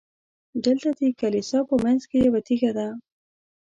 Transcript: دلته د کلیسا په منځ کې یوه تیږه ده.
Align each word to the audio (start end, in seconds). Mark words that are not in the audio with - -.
دلته 0.65 0.89
د 0.99 1.01
کلیسا 1.19 1.59
په 1.69 1.75
منځ 1.83 2.01
کې 2.09 2.17
یوه 2.27 2.41
تیږه 2.47 2.71
ده. 2.77 2.87